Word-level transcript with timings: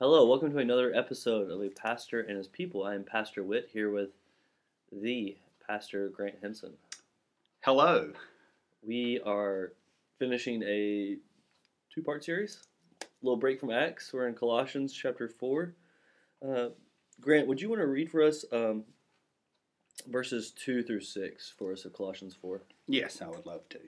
Hello, 0.00 0.24
welcome 0.26 0.52
to 0.52 0.58
another 0.58 0.94
episode 0.94 1.50
of 1.50 1.60
A 1.60 1.70
Pastor 1.70 2.20
and 2.20 2.36
His 2.36 2.46
People. 2.46 2.84
I 2.84 2.94
am 2.94 3.02
Pastor 3.02 3.42
Witt 3.42 3.68
here 3.72 3.90
with 3.90 4.10
the 4.92 5.36
Pastor 5.66 6.08
Grant 6.08 6.36
Henson. 6.40 6.74
Hello. 7.64 8.12
We 8.80 9.18
are 9.26 9.72
finishing 10.20 10.62
a 10.62 11.16
two 11.92 12.02
part 12.04 12.22
series, 12.22 12.62
a 13.02 13.06
little 13.22 13.40
break 13.40 13.58
from 13.58 13.72
Acts. 13.72 14.12
We're 14.12 14.28
in 14.28 14.34
Colossians 14.34 14.92
chapter 14.92 15.26
4. 15.26 15.74
Uh, 16.48 16.68
Grant, 17.20 17.48
would 17.48 17.60
you 17.60 17.68
want 17.68 17.80
to 17.80 17.88
read 17.88 18.08
for 18.08 18.22
us 18.22 18.44
um, 18.52 18.84
verses 20.06 20.52
2 20.52 20.84
through 20.84 21.00
6 21.00 21.54
for 21.58 21.72
us 21.72 21.84
of 21.84 21.92
Colossians 21.92 22.36
4? 22.40 22.62
Yes, 22.86 23.20
I 23.20 23.26
would 23.26 23.46
love 23.46 23.68
to. 23.70 23.80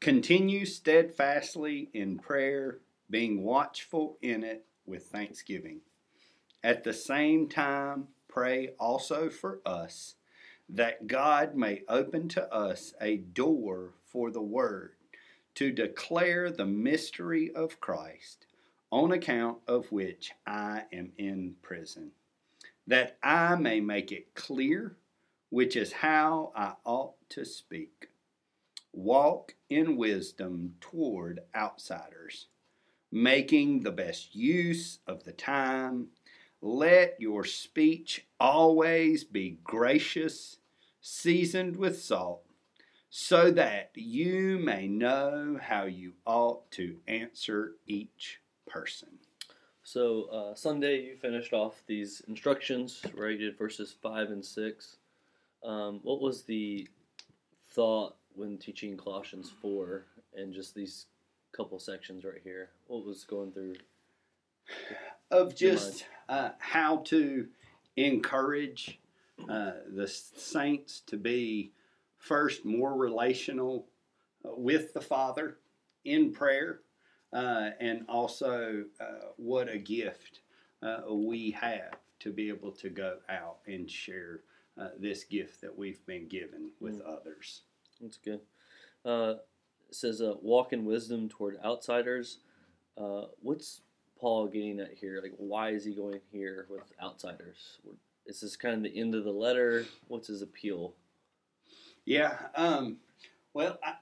Continue 0.00 0.66
steadfastly 0.66 1.88
in 1.94 2.18
prayer, 2.18 2.80
being 3.08 3.42
watchful 3.42 4.18
in 4.20 4.44
it 4.44 4.66
with 4.88 5.06
thanksgiving. 5.06 5.80
At 6.64 6.84
the 6.84 6.92
same 6.92 7.48
time, 7.48 8.08
pray 8.28 8.70
also 8.80 9.30
for 9.30 9.60
us 9.64 10.16
that 10.68 11.06
God 11.06 11.54
may 11.54 11.82
open 11.88 12.28
to 12.28 12.52
us 12.52 12.94
a 13.00 13.16
door 13.16 13.94
for 14.04 14.30
the 14.30 14.42
word 14.42 14.92
to 15.54 15.72
declare 15.72 16.50
the 16.50 16.66
mystery 16.66 17.50
of 17.54 17.80
Christ, 17.80 18.46
on 18.90 19.12
account 19.12 19.58
of 19.66 19.90
which 19.90 20.32
I 20.46 20.84
am 20.92 21.12
in 21.18 21.56
prison, 21.62 22.12
that 22.86 23.18
I 23.22 23.56
may 23.56 23.80
make 23.80 24.12
it 24.12 24.34
clear 24.34 24.96
which 25.50 25.76
is 25.76 25.92
how 25.92 26.52
I 26.54 26.74
ought 26.84 27.14
to 27.30 27.44
speak. 27.44 28.08
Walk 28.92 29.54
in 29.68 29.96
wisdom 29.96 30.74
toward 30.80 31.40
outsiders, 31.54 32.48
making 33.10 33.80
the 33.80 33.90
best 33.90 34.34
use 34.34 34.98
of 35.06 35.24
the 35.24 35.32
time. 35.32 36.08
Let 36.60 37.20
your 37.20 37.44
speech 37.44 38.26
always 38.40 39.24
be 39.24 39.58
gracious, 39.64 40.58
seasoned 41.00 41.76
with 41.76 42.00
salt, 42.00 42.42
so 43.10 43.50
that 43.52 43.90
you 43.94 44.58
may 44.58 44.88
know 44.88 45.58
how 45.60 45.84
you 45.84 46.12
ought 46.26 46.70
to 46.72 46.96
answer 47.06 47.72
each 47.86 48.40
person. 48.66 49.08
So, 49.82 50.24
uh, 50.24 50.54
Sunday 50.54 51.00
you 51.02 51.16
finished 51.16 51.54
off 51.54 51.82
these 51.86 52.20
instructions, 52.28 53.00
right? 53.14 53.38
You 53.38 53.46
did 53.50 53.58
verses 53.58 53.94
5 54.02 54.30
and 54.32 54.44
6. 54.44 54.96
Um, 55.64 56.00
what 56.02 56.20
was 56.20 56.42
the 56.42 56.86
thought 57.70 58.16
when 58.34 58.58
teaching 58.58 58.96
Colossians 58.96 59.50
4 59.62 60.04
and 60.36 60.52
just 60.52 60.74
these 60.74 61.06
couple 61.52 61.78
sections 61.78 62.24
right 62.24 62.40
here? 62.42 62.70
What 62.86 63.04
was 63.04 63.24
going 63.24 63.52
through? 63.52 63.76
Of 65.30 65.54
just 65.54 66.04
uh, 66.28 66.50
how 66.58 66.98
to 67.06 67.48
encourage 67.96 68.98
uh, 69.48 69.72
the 69.94 70.06
saints 70.08 71.00
to 71.06 71.16
be 71.16 71.72
first 72.18 72.64
more 72.64 72.94
relational 72.96 73.86
uh, 74.44 74.50
with 74.56 74.92
the 74.94 75.00
Father 75.00 75.58
in 76.04 76.32
prayer, 76.32 76.80
uh, 77.32 77.70
and 77.80 78.04
also 78.08 78.84
uh, 79.00 79.04
what 79.36 79.68
a 79.68 79.78
gift 79.78 80.40
uh, 80.82 81.00
we 81.10 81.50
have 81.50 81.96
to 82.20 82.32
be 82.32 82.48
able 82.48 82.72
to 82.72 82.88
go 82.88 83.16
out 83.28 83.58
and 83.66 83.90
share 83.90 84.40
uh, 84.80 84.88
this 84.98 85.24
gift 85.24 85.60
that 85.60 85.76
we've 85.76 86.04
been 86.06 86.26
given 86.28 86.70
with 86.80 87.00
Mm. 87.02 87.18
others. 87.18 87.62
That's 88.00 88.16
good. 88.18 88.40
It 89.88 89.94
says, 89.94 90.20
uh, 90.20 90.34
walk 90.42 90.72
in 90.72 90.84
wisdom 90.84 91.28
toward 91.28 91.58
outsiders. 91.64 92.38
Uh, 92.96 93.26
what's 93.40 93.80
Paul 94.20 94.48
getting 94.48 94.80
at 94.80 94.92
here? 94.92 95.20
Like, 95.22 95.34
why 95.36 95.70
is 95.70 95.84
he 95.84 95.94
going 95.94 96.20
here 96.30 96.66
with 96.68 96.92
outsiders? 97.02 97.78
Is 98.26 98.40
this 98.40 98.56
kind 98.56 98.74
of 98.76 98.82
the 98.82 98.98
end 99.00 99.14
of 99.14 99.24
the 99.24 99.30
letter? 99.32 99.86
What's 100.08 100.28
his 100.28 100.42
appeal? 100.42 100.94
Yeah. 102.04 102.36
Um, 102.54 102.98
well, 103.54 103.78
I, 103.82 103.94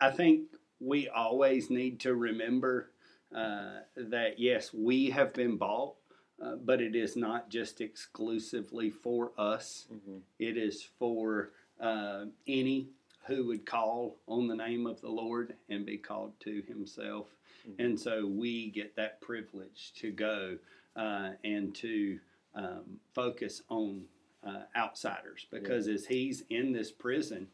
I 0.00 0.10
think 0.10 0.48
we 0.80 1.08
always 1.08 1.70
need 1.70 2.00
to 2.00 2.14
remember 2.14 2.90
uh, 3.34 3.80
that 3.96 4.38
yes, 4.38 4.72
we 4.72 5.10
have 5.10 5.32
been 5.32 5.56
bought, 5.56 5.94
uh, 6.42 6.56
but 6.56 6.80
it 6.80 6.96
is 6.96 7.16
not 7.16 7.50
just 7.50 7.80
exclusively 7.80 8.90
for 8.90 9.32
us. 9.38 9.86
hmm 9.88 10.18
It 10.38 10.56
is 10.56 10.82
for 10.98 11.50
uh, 11.80 12.26
any 12.46 12.88
who 13.26 13.46
would 13.46 13.66
call 13.66 14.16
on 14.26 14.48
the 14.48 14.56
name 14.56 14.86
of 14.86 15.00
the 15.00 15.08
Lord 15.08 15.54
and 15.68 15.84
be 15.84 15.98
called 15.98 16.32
to 16.40 16.62
Himself. 16.66 17.28
Mhm. 17.68 17.84
And 17.84 18.00
so 18.00 18.26
we 18.26 18.70
get 18.70 18.96
that 18.96 19.20
privilege 19.20 19.92
to 19.96 20.10
go 20.10 20.58
uh, 20.96 21.32
and 21.44 21.74
to 21.76 22.18
um, 22.54 22.98
focus 23.14 23.62
on 23.68 24.04
uh, 24.42 24.62
outsiders 24.76 25.46
because 25.50 25.86
as 25.86 26.06
he's 26.06 26.42
in 26.50 26.72
this 26.72 26.90
prison, 26.90 27.48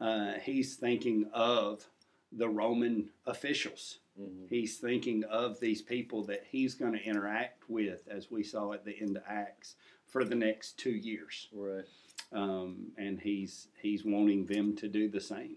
uh, 0.00 0.34
he's 0.42 0.76
thinking 0.76 1.26
of 1.32 1.88
the 2.32 2.48
Roman 2.48 3.10
officials. 3.26 3.98
Hmm 4.16 4.46
He's 4.48 4.78
thinking 4.78 5.24
of 5.24 5.58
these 5.60 5.82
people 5.82 6.24
that 6.24 6.44
he's 6.48 6.74
going 6.74 6.92
to 6.92 7.02
interact 7.04 7.68
with, 7.68 8.06
as 8.08 8.30
we 8.30 8.42
saw 8.42 8.72
at 8.72 8.84
the 8.84 8.96
end 9.00 9.16
of 9.16 9.22
Acts, 9.28 9.74
for 10.06 10.24
the 10.24 10.34
next 10.34 10.78
two 10.78 10.92
years, 10.92 11.48
Right. 11.52 11.84
um, 12.32 12.92
and 12.96 13.20
he's 13.20 13.68
he's 13.80 14.04
wanting 14.04 14.46
them 14.46 14.76
to 14.76 14.88
do 14.88 15.08
the 15.08 15.20
same. 15.20 15.56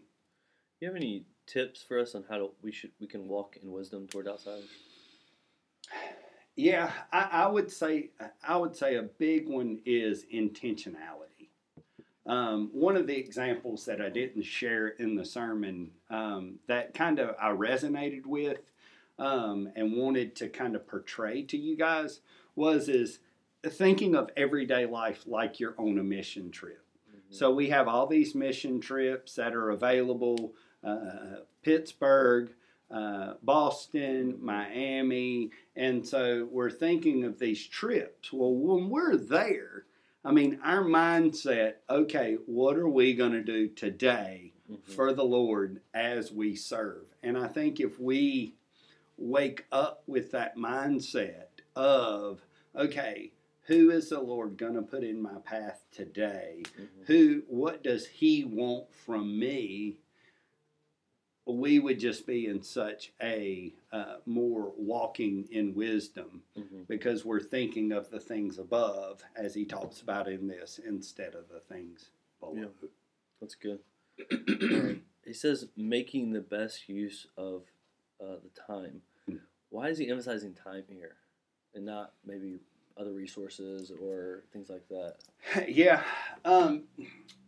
you 0.79 0.87
have 0.87 0.95
any 0.95 1.25
tips 1.45 1.81
for 1.83 1.99
us 1.99 2.15
on 2.15 2.23
how 2.29 2.37
to 2.37 2.49
we 2.61 2.71
should 2.71 2.91
we 2.99 3.07
can 3.07 3.27
walk 3.27 3.57
in 3.61 3.71
wisdom 3.71 4.07
toward 4.07 4.27
outsiders? 4.27 4.69
Yeah, 6.55 6.91
I, 7.11 7.29
I 7.43 7.47
would 7.47 7.71
say 7.71 8.09
I 8.43 8.57
would 8.57 8.75
say 8.75 8.95
a 8.95 9.03
big 9.03 9.47
one 9.47 9.79
is 9.85 10.25
intentionality. 10.33 11.49
Um, 12.25 12.69
one 12.73 12.97
of 12.97 13.07
the 13.07 13.15
examples 13.17 13.85
that 13.85 14.01
I 14.01 14.09
didn't 14.09 14.43
share 14.43 14.87
in 14.89 15.15
the 15.15 15.23
sermon 15.25 15.91
um, 16.09 16.59
that 16.67 16.93
kind 16.93 17.19
of 17.19 17.35
I 17.39 17.49
resonated 17.49 18.25
with 18.25 18.59
um, 19.19 19.69
and 19.75 19.95
wanted 19.95 20.35
to 20.37 20.49
kind 20.49 20.75
of 20.75 20.87
portray 20.87 21.41
to 21.43 21.57
you 21.57 21.75
guys 21.75 22.21
was 22.55 22.87
is 22.89 23.19
thinking 23.65 24.15
of 24.15 24.29
everyday 24.37 24.85
life 24.85 25.23
like 25.25 25.59
you're 25.59 25.75
on 25.77 25.97
a 25.97 26.03
mission 26.03 26.51
trip. 26.51 26.83
Mhm. 27.09 27.33
So 27.33 27.51
we 27.51 27.69
have 27.69 27.87
all 27.87 28.07
these 28.07 28.35
mission 28.35 28.79
trips 28.79 29.35
that 29.35 29.53
are 29.53 29.71
available: 29.71 30.53
uh, 30.83 31.41
Pittsburgh, 31.61 32.51
uh, 32.89 33.33
Boston, 33.43 34.37
Miami, 34.39 35.51
and 35.75 36.07
so 36.07 36.47
we're 36.51 36.71
thinking 36.71 37.23
of 37.25 37.39
these 37.39 37.65
trips. 37.65 38.31
Well, 38.31 38.53
when 38.53 38.89
we're 38.89 39.17
there, 39.17 39.85
I 40.23 40.31
mean, 40.31 40.59
our 40.63 40.83
mindset: 40.83 41.75
okay, 41.89 42.37
what 42.45 42.77
are 42.77 42.89
we 42.89 43.13
going 43.13 43.33
to 43.33 43.43
do 43.43 43.67
today 43.67 44.53
Mhm. 44.69 44.81
for 44.83 45.13
the 45.13 45.23
Lord 45.25 45.81
as 45.93 46.31
we 46.31 46.55
serve? 46.55 47.05
And 47.23 47.37
I 47.37 47.47
think 47.47 47.79
if 47.79 47.99
we 47.99 48.55
wake 49.17 49.65
up 49.71 50.03
with 50.07 50.31
that 50.31 50.55
mindset 50.57 51.47
of, 51.75 52.45
okay, 52.75 53.31
who 53.63 53.89
is 53.91 54.09
the 54.09 54.19
Lord 54.21 54.57
going 54.57 54.75
to 54.75 54.81
put 54.81 55.03
in 55.03 55.21
my 55.21 55.39
path 55.39 55.85
today? 55.91 56.63
Mhm. 56.77 56.87
who 57.07 57.43
what 57.47 57.83
does 57.83 58.05
he 58.07 58.43
want 58.43 58.91
from 58.93 59.37
me 59.39 59.97
we 61.45 61.79
would 61.79 61.97
just 61.97 62.27
be 62.27 62.45
in 62.47 62.61
such 62.61 63.13
a 63.21 63.73
uh, 63.93 64.17
more 64.25 64.73
walking 64.75 65.47
in 65.49 65.73
wisdom 65.73 66.43
Mhm. 66.57 66.85
because 66.87 67.23
we're 67.23 67.39
thinking 67.39 67.93
of 67.93 68.09
the 68.09 68.19
things 68.19 68.59
above 68.59 69.23
as 69.37 69.53
he 69.55 69.63
talks 69.63 70.01
about 70.01 70.27
in 70.27 70.47
this 70.47 70.77
instead 70.79 71.35
of 71.35 71.47
the 71.47 71.61
things 71.61 72.11
below 72.41 72.69
That's 73.39 73.55
good. 73.55 73.79
He 75.25 75.33
says 75.33 75.67
making 75.75 76.31
the 76.31 76.41
best 76.41 76.87
use 76.87 77.27
of 77.37 77.63
uh, 78.21 78.35
the 78.43 78.49
time. 78.67 79.01
Hmm. 79.27 79.35
Why 79.69 79.89
is 79.89 79.97
he 79.97 80.09
emphasizing 80.09 80.53
time 80.53 80.83
here, 80.87 81.15
and 81.75 81.85
not 81.85 82.13
maybe 82.25 82.59
other 82.97 83.11
resources 83.11 83.91
or 84.01 84.43
things 84.53 84.69
like 84.69 84.87
that? 84.89 85.15
yeah 85.67 86.01
um, 86.45 86.83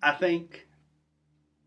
i 0.03 0.11
think 0.11 0.67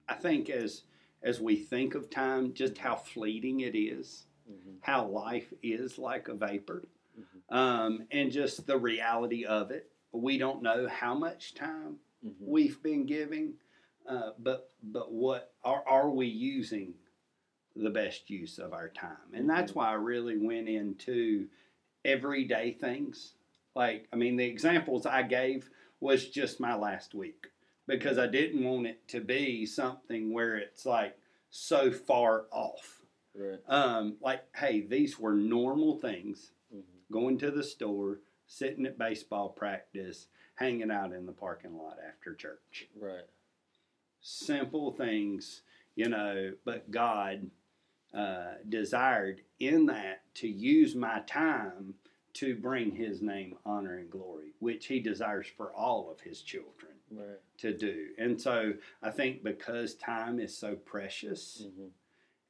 i 0.09 0.15
think 0.15 0.49
as 0.51 0.83
as 1.23 1.41
we 1.41 1.57
think 1.57 1.95
of 1.95 2.11
time 2.11 2.53
just 2.53 2.79
how 2.79 2.97
fleeting 2.97 3.61
it 3.61 3.75
is 3.77 4.25
hmm 4.47 4.75
how 4.81 5.07
life 5.07 5.53
is 5.63 5.99
like 5.99 6.29
a 6.29 6.35
vapor 6.35 6.85
hmm 7.17 7.57
um, 7.57 8.05
and 8.11 8.33
just 8.33 8.67
the 8.67 8.79
reality 8.79 9.45
of 9.45 9.71
it. 9.71 9.91
We 10.13 10.39
don't 10.39 10.63
know 10.63 10.89
how 10.89 11.15
much 11.15 11.55
time 11.55 11.97
hmm 12.23 12.31
we've 12.41 12.83
been 12.83 13.07
giving, 13.07 13.55
uh, 14.09 14.31
but 14.39 14.71
but 14.83 15.13
what 15.13 15.55
are 15.65 15.83
are 15.87 16.11
we 16.11 16.27
using 16.27 16.95
the 17.75 17.91
best 17.91 18.29
use 18.29 18.59
of 18.59 18.73
our 18.73 18.89
time? 18.89 19.33
And 19.33 19.49
that's 19.49 19.73
Mhm. 19.73 19.77
why 19.77 19.91
I 19.91 19.95
really 19.95 20.37
went 20.37 20.69
into 20.69 21.49
everyday 22.05 22.73
things. 22.73 23.35
Like 23.75 24.09
I 24.13 24.17
mean, 24.17 24.37
the 24.37 24.45
examples 24.45 25.07
I 25.07 25.23
gave 25.23 25.71
was 26.01 26.29
just 26.29 26.61
my 26.61 26.75
last 26.75 27.15
week 27.15 27.47
because 27.87 28.19
I 28.19 28.27
didn't 28.27 28.65
want 28.65 28.87
it 28.87 29.07
to 29.09 29.21
be 29.21 29.65
something 29.67 30.33
where 30.33 30.57
it's 30.57 30.85
like 30.85 31.17
so 31.51 31.91
far 31.91 32.47
off. 32.51 33.01
Right. 33.35 33.61
Um, 33.67 34.19
like, 34.21 34.45
hey, 34.55 34.81
these 34.83 35.19
were 35.19 35.35
normal 35.35 35.97
things 35.99 36.53
hmm 36.71 36.81
going 37.11 37.37
to 37.37 37.51
the 37.51 37.63
store, 37.63 38.21
sitting 38.47 38.87
at 38.87 38.97
baseball 38.97 39.51
practice, 39.51 40.29
hanging 40.55 40.91
out 40.91 41.13
in 41.13 41.27
the 41.27 41.33
parking 41.33 41.77
lot 41.77 41.99
after 42.07 42.35
church. 42.35 42.89
Right. 42.99 43.27
Simple 44.23 44.93
things, 44.93 45.63
you 45.97 46.09
know, 46.09 46.53
but 46.65 46.91
God 46.91 47.51
uh, 48.15 48.55
desired 48.69 49.43
in 49.59 49.87
that 49.87 50.23
to 50.37 50.49
use 50.49 50.95
my 50.95 51.21
time 51.27 51.95
to 52.35 52.55
bring 52.55 52.93
His 52.95 53.21
name 53.21 53.57
honor 53.67 53.97
and 53.99 54.11
glory, 54.11 54.55
which 54.61 54.87
He 54.87 55.01
desires 55.01 55.47
for 55.57 55.73
all 55.73 56.11
of 56.11 56.21
His 56.21 56.41
children 56.41 56.93
Right. 57.11 57.41
to 57.59 57.77
do. 57.77 58.09
And 58.17 58.41
so 58.41 58.73
I 59.03 59.11
think 59.11 59.45
because 59.45 59.95
time 59.95 60.39
is 60.41 60.57
so 60.57 60.75
precious 60.77 61.67
hmm 61.77 61.87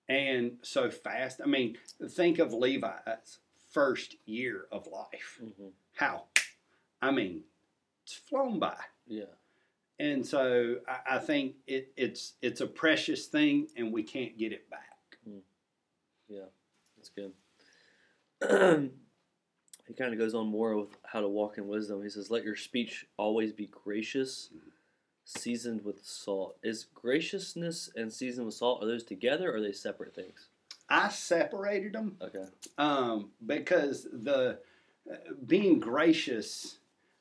and 0.09 0.59
so 0.63 0.91
fast, 0.91 1.41
I 1.43 1.47
mean, 1.47 1.79
think 2.11 2.39
of 2.39 2.53
Levi's 2.53 3.39
first 3.71 4.17
year 4.27 4.67
of 4.71 4.87
life. 4.89 5.41
hmm 5.41 5.69
How? 5.95 6.25
I 7.01 7.13
mean, 7.13 7.43
it's 8.05 8.15
flown 8.15 8.59
by. 8.59 8.77
Yeah. 9.07 9.25
And 10.03 10.27
so 10.27 10.79
I, 10.89 11.15
I 11.15 11.19
think 11.21 11.55
it, 11.69 11.93
it's 11.97 12.33
it's 12.43 12.61
a 12.61 12.67
precious 12.67 13.27
thing, 13.27 13.69
and 13.77 13.93
we 13.93 14.03
can't 14.03 14.37
get 14.37 14.53
it 14.53 14.69
back. 14.69 14.89
Yeah. 16.29 16.41
That's 16.97 17.11
good. 17.11 17.33
he 19.87 19.95
kind 19.95 20.13
of 20.13 20.19
goes 20.19 20.35
on 20.35 20.49
more 20.49 20.77
with 20.77 20.97
how 21.05 21.21
to 21.21 21.29
walk 21.29 21.57
in 21.57 21.69
wisdom. 21.69 22.03
He 22.03 22.09
says, 22.09 22.33
"Let 22.33 22.43
your 22.43 22.57
speech 22.57 23.07
always 23.17 23.53
be 23.53 23.69
gracious, 23.69 24.51
seasoned 25.25 25.85
with 25.85 26.05
salt." 26.05 26.57
Is 26.65 26.87
graciousness 26.95 27.89
and 27.95 28.13
seasoned 28.13 28.47
with 28.47 28.57
salt 28.57 28.83
are 28.83 28.87
those 28.87 29.05
together 29.05 29.53
or 29.53 29.59
are 29.59 29.61
they 29.61 29.73
separate 29.73 30.17
things? 30.17 30.49
I 30.89 31.11
separated 31.11 31.93
them 31.93 32.17
Okay. 32.21 32.47
um, 32.77 33.31
because 33.47 34.09
the 34.13 34.59
uh, 35.09 35.15
being 35.47 35.79
gracious 35.79 36.79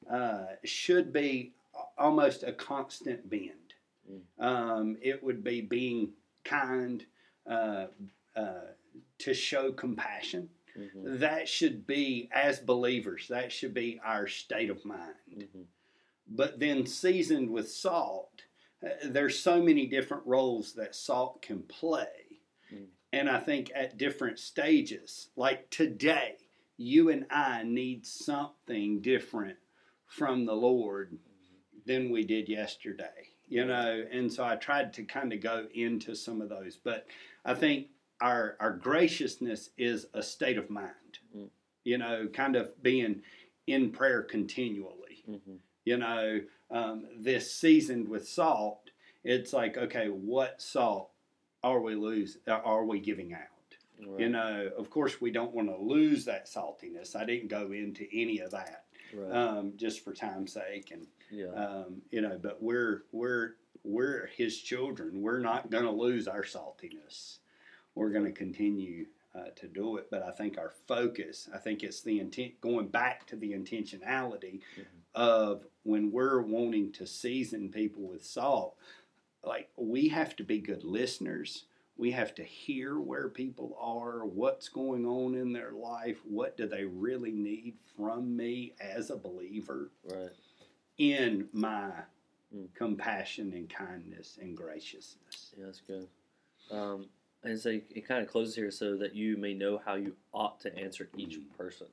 uh, 0.10 0.46
should 0.64 1.14
be 1.14 1.54
almost 1.98 2.44
a 2.44 2.52
constant 2.52 3.30
bend. 3.30 3.74
Mm. 4.10 4.44
Um, 4.44 4.98
it 5.02 5.24
would 5.24 5.44
be 5.44 5.62
being 5.62 6.14
kind 6.44 7.06
uh, 7.50 7.88
uh, 8.36 8.72
to 9.20 9.34
show 9.34 9.72
compassion. 9.72 10.50
hmm 10.76 11.20
That 11.20 11.48
should 11.48 11.86
be, 11.86 12.30
as 12.34 12.60
believers, 12.60 13.28
that 13.30 13.52
should 13.52 13.74
be 13.74 14.00
our 14.04 14.28
state 14.28 14.70
of 14.70 14.84
mind. 14.86 15.16
hmm 15.34 15.62
But 16.28 16.60
then 16.60 16.86
seasoned 16.86 17.50
with 17.50 17.70
salt, 17.70 18.44
uh, 18.84 18.90
there's 19.06 19.40
so 19.40 19.62
many 19.62 19.86
different 19.86 20.26
roles 20.26 20.74
that 20.74 20.96
salt 20.96 21.42
can 21.42 21.62
play. 21.64 22.06
Mm. 22.74 22.86
And 23.14 23.30
I 23.30 23.40
think 23.40 23.72
at 23.76 23.98
different 23.98 24.40
stages, 24.40 25.30
like 25.36 25.70
today, 25.70 26.38
you 26.78 27.10
and 27.10 27.26
I 27.30 27.64
need 27.64 28.06
something 28.06 29.02
different 29.02 29.58
from 30.08 30.46
the 30.46 30.56
Lord 30.56 31.18
than 31.86 32.12
we 32.12 32.24
did 32.24 32.48
yesterday, 32.50 33.30
you 33.48 33.66
know. 33.66 34.04
And 34.12 34.32
so 34.32 34.44
I 34.44 34.56
tried 34.56 34.94
to 34.94 35.04
kind 35.04 35.34
of 35.34 35.42
go 35.42 35.68
into 35.74 36.16
some 36.16 36.42
of 36.42 36.50
those, 36.50 36.78
but 36.78 37.08
I 37.46 37.54
think 37.54 37.88
our 38.20 38.56
our 38.60 38.72
graciousness 38.72 39.70
is 39.78 40.08
a 40.14 40.22
state 40.24 40.58
of 40.58 40.70
mind, 40.70 40.92
Mm. 41.36 41.50
you 41.84 41.98
know, 41.98 42.28
kind 42.28 42.56
of 42.56 42.82
being 42.84 43.22
in 43.68 43.92
prayer 43.92 44.22
continually, 44.24 45.24
hmm 45.26 45.56
you 45.86 45.98
know. 45.98 46.42
Um, 46.70 47.06
this 47.20 47.54
seasoned 47.54 48.08
with 48.08 48.26
salt, 48.30 48.92
it's 49.26 49.52
like 49.52 49.78
okay, 49.78 50.08
what 50.08 50.62
salt 50.62 51.10
are 51.64 51.82
we 51.82 51.96
lose? 51.96 52.38
Are 52.48 52.86
we 52.86 53.00
giving 53.02 53.34
out? 53.34 53.40
Right. 54.00 54.22
You 54.22 54.30
know, 54.30 54.72
of 54.78 54.90
course, 54.90 55.20
we 55.20 55.32
don't 55.32 55.52
want 55.54 55.68
to 55.68 55.76
lose 55.76 56.24
that 56.26 56.46
saltiness. 56.48 57.16
I 57.16 57.26
didn't 57.26 57.50
go 57.50 57.72
into 57.74 58.08
any 58.14 58.40
of 58.40 58.52
that 58.52 58.86
Right. 59.14 59.32
um, 59.36 59.74
just 59.76 60.04
for 60.04 60.14
time's 60.14 60.54
sake, 60.54 60.92
and 60.92 61.06
yeah. 61.32 61.48
um, 61.48 62.02
you 62.12 62.22
know, 62.22 62.40
but 62.42 62.62
we're 62.62 63.04
we're 63.12 63.52
we're 63.84 64.28
His 64.36 64.60
children. 64.60 65.22
We're 65.22 65.40
not 65.40 65.70
going 65.72 65.86
to 65.86 65.92
lose 65.92 66.28
our 66.28 66.44
saltiness. 66.44 67.38
We're 67.96 68.10
going 68.12 68.26
to 68.26 68.32
continue 68.32 69.06
uh, 69.36 69.50
to 69.56 69.68
do 69.68 69.98
it. 69.98 70.08
But 70.12 70.24
I 70.24 70.32
think 70.32 70.58
our 70.58 70.72
focus, 70.88 71.50
I 71.54 71.58
think 71.58 71.84
it's 71.84 72.02
the 72.02 72.20
intent, 72.20 72.60
going 72.62 72.88
back 72.90 73.26
to 73.28 73.36
the 73.36 73.52
intentionality 73.54 74.60
Mhm. 74.78 74.86
of 75.16 75.66
when 75.84 76.12
we're 76.12 76.42
wanting 76.42 76.92
to 76.94 77.08
season 77.08 77.70
people 77.72 78.04
with 78.04 78.24
salt. 78.26 78.76
Like 79.44 79.70
we 79.76 80.10
have 80.10 80.36
to 80.38 80.44
be 80.44 80.60
good 80.60 80.84
listeners. 80.84 81.66
We 81.98 82.12
have 82.12 82.34
to 82.36 82.44
hear 82.44 83.00
where 83.00 83.28
people 83.30 83.76
are, 83.80 84.26
what's 84.26 84.70
going 84.70 85.06
on 85.06 85.36
in 85.36 85.54
their 85.54 85.72
life, 85.72 86.20
what 86.26 86.58
do 86.58 86.68
they 86.68 86.86
really 86.86 87.32
need 87.32 87.76
from 87.96 88.36
me 88.36 88.74
as 88.80 89.10
a 89.10 89.18
believer 89.18 89.92
right. 90.06 90.32
In 90.98 91.50
my 91.54 91.92
Mm. 92.54 92.68
compassion 92.74 93.54
and 93.54 93.70
kindness 93.70 94.38
and 94.42 94.58
graciousness. 94.58 95.54
Yeah, 95.58 95.68
that's 95.68 95.80
good. 95.80 96.10
Um, 96.70 97.10
and 97.44 97.58
so 97.58 97.70
it 97.70 98.06
kind 98.06 98.22
of 98.22 98.28
closes 98.30 98.56
here 98.56 98.70
so 98.72 98.98
that 98.98 99.16
you 99.16 99.38
may 99.38 99.54
know 99.54 99.78
how 99.78 99.96
you 99.96 100.18
ought 100.34 100.60
to 100.62 100.76
answer 100.78 101.10
each 101.16 101.40
Mhm. 101.40 101.54
person. 101.56 101.88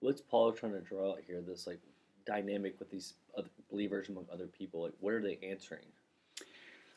What's 0.00 0.20
Paul 0.20 0.52
trying 0.52 0.72
to 0.72 0.80
draw 0.80 1.12
out 1.12 1.20
here? 1.20 1.40
This 1.40 1.68
like 1.68 1.78
dynamic 2.24 2.78
with 2.80 2.90
these 2.90 3.14
other 3.36 3.48
believers 3.70 4.08
among 4.08 4.28
other 4.30 4.48
people. 4.48 4.82
Like, 4.82 4.94
what 5.00 5.14
are 5.14 5.22
they 5.22 5.38
answering? 5.38 5.86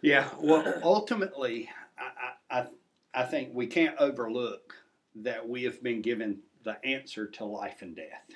Yeah, 0.02 0.34
well, 0.40 0.80
ultimately, 0.84 1.70
I, 1.98 2.34
I, 2.50 2.68
I 3.14 3.24
think 3.26 3.54
we 3.54 3.68
can't 3.68 3.96
overlook 4.00 4.76
that 5.16 5.48
we 5.48 5.64
have 5.64 5.84
been 5.84 6.02
given 6.02 6.42
the 6.64 6.84
answer 6.84 7.28
to 7.28 7.46
life 7.46 7.82
and 7.84 7.96
death. 7.96 8.32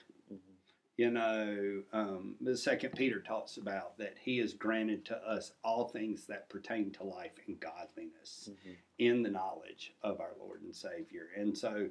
You 0.95 1.09
know, 1.09 1.81
um, 1.91 2.35
the 2.39 2.55
Second 2.55 2.91
Peter 2.91 3.19
talks 3.19 3.57
about 3.57 3.97
that 3.97 4.15
He 4.21 4.37
has 4.37 4.53
granted 4.53 5.05
to 5.05 5.17
us 5.27 5.53
all 5.63 5.87
things 5.87 6.25
that 6.27 6.49
pertain 6.49 6.91
to 6.91 7.03
life 7.03 7.31
and 7.47 7.59
godliness 7.59 8.49
Mhm. 8.51 8.75
in 8.99 9.23
the 9.23 9.31
knowledge 9.31 9.93
of 10.03 10.19
our 10.19 10.35
Lord 10.39 10.61
and 10.61 10.75
Savior. 10.75 11.29
And 11.35 11.57
so, 11.57 11.89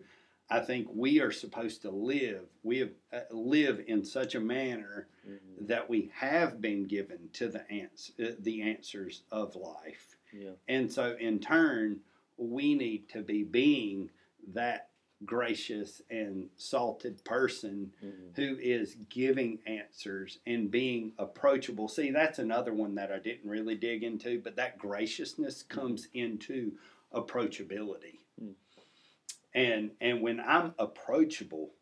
I 0.51 0.61
think 0.61 0.89
we 0.95 1.19
are 1.21 1.33
supposed 1.33 1.83
to 1.83 1.91
live. 1.91 2.47
We 2.63 2.79
have 2.79 2.93
uh, 3.13 3.21
live 3.31 3.83
in 3.89 4.05
such 4.05 4.35
a 4.37 4.41
manner 4.41 5.09
Mhm. 5.27 5.67
that 5.67 5.89
we 5.89 6.11
have 6.15 6.61
been 6.61 6.85
given 6.85 7.31
to 7.35 7.49
the 7.49 7.69
ans- 7.71 8.13
uh, 8.21 8.37
the 8.39 8.63
answers 8.63 9.23
of 9.33 9.57
life. 9.57 10.17
Yeah. 10.33 10.53
And 10.69 10.93
so, 10.93 11.17
in 11.17 11.41
turn, 11.41 12.05
we 12.37 12.75
need 12.77 13.09
to 13.11 13.23
be 13.23 13.43
being 13.43 14.11
that 14.49 14.91
gracious 15.25 16.03
and 16.11 16.51
salted 16.57 17.23
person 17.25 17.93
Mhm. 18.03 18.37
who 18.37 18.57
is 18.59 18.97
giving 19.09 19.61
answers 19.67 20.39
and 20.47 20.71
being 20.71 21.13
approachable. 21.19 21.89
See, 21.89 22.11
that's 22.11 22.39
another 22.39 22.73
one 22.73 22.95
that 22.97 23.13
I 23.13 23.19
didn't 23.19 23.49
really 23.49 23.75
dig 23.75 24.03
into, 24.03 24.41
but 24.41 24.57
that 24.57 24.79
graciousness 24.79 25.63
comes 25.63 26.09
into 26.13 26.79
approachability. 27.13 28.21
Mm. 28.41 28.55
And 29.55 29.97
and 30.01 30.23
when 30.23 30.41
I'm 30.41 30.75
approachable, 30.79 31.75